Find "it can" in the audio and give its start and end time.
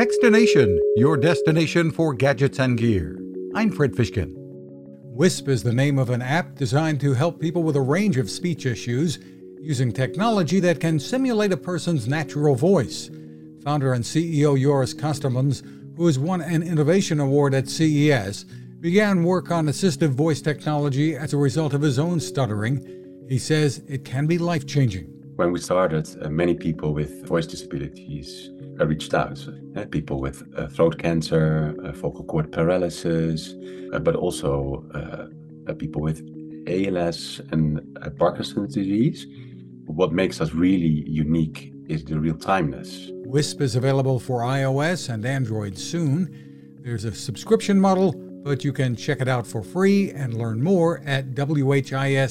23.86-24.26